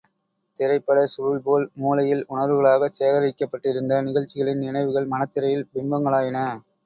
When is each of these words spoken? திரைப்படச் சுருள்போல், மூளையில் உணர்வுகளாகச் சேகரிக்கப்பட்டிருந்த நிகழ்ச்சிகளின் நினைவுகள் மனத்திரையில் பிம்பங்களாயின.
திரைப்படச் 0.57 1.11
சுருள்போல், 1.11 1.65
மூளையில் 1.75 2.23
உணர்வுகளாகச் 2.29 2.97
சேகரிக்கப்பட்டிருந்த 2.99 4.01
நிகழ்ச்சிகளின் 4.07 4.63
நினைவுகள் 4.65 5.11
மனத்திரையில் 5.13 5.69
பிம்பங்களாயின. 5.71 6.39